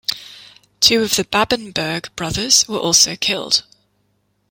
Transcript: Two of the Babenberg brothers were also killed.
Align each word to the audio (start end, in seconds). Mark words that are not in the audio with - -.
Two 0.79 1.03
of 1.03 1.15
the 1.15 1.23
Babenberg 1.23 2.09
brothers 2.15 2.67
were 2.67 2.79
also 2.79 3.15
killed. 3.15 3.63